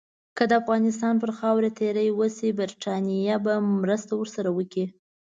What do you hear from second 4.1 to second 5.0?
ورسره وکړي.